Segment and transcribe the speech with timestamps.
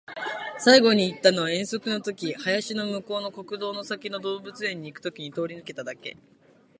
[0.57, 6.17] 最後に行ったのは遠足の時、林の向こうの国道の先の動物園に行く時に通り抜けただけ